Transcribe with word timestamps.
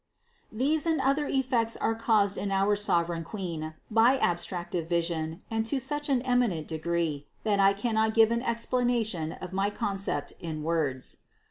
These 0.51 0.87
and 0.87 0.99
other 0.99 1.27
effects 1.27 1.77
were 1.79 1.93
caused 1.93 2.35
in 2.35 2.49
our 2.49 2.75
sover 2.75 3.09
eign 3.15 3.23
Queen 3.23 3.75
by 3.91 4.17
abstractive 4.17 4.87
vision 4.89 5.43
and 5.51 5.63
to 5.67 5.79
such 5.79 6.09
an 6.09 6.23
eminent 6.23 6.67
degree, 6.67 7.27
that 7.43 7.59
I 7.59 7.73
cannot 7.73 8.15
give 8.15 8.31
an 8.31 8.41
explanation 8.41 9.33
of 9.33 9.53
my 9.53 9.69
concept 9.69 10.33
in 10.39 10.63
words. 10.63 11.17